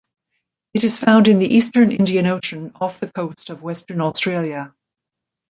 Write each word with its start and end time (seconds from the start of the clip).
It 0.73 0.83
is 0.83 0.97
found 0.97 1.27
in 1.27 1.37
the 1.37 1.45
eastern 1.53 1.91
Indian 1.91 2.25
Ocean 2.25 2.71
off 2.81 2.99
the 2.99 3.11
coast 3.11 3.51
of 3.51 3.61
Western 3.61 4.01
Australia. 4.01 4.73